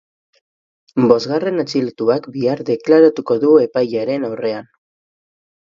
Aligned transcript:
Bosgarren 1.11 1.65
atxilotuak 1.65 2.25
bihar 2.39 2.65
deklaratuko 2.71 3.39
du 3.47 3.55
epailearen 3.69 4.29
aurrean. 4.33 4.69